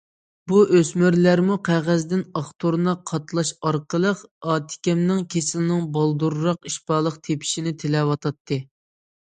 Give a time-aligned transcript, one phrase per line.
[0.51, 8.61] بۇ ئۆسمۈرلەرمۇ قەغەزدىن ئاق تۇرنا قاتلاش ئارقىلىق ئاتىكەمنىڭ كېسىلىنىڭ بالدۇرراق شىپالىق تېپىشىنى تىلەۋاتاتتى.